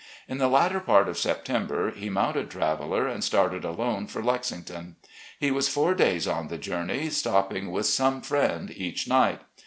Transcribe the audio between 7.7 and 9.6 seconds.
with some friend each night.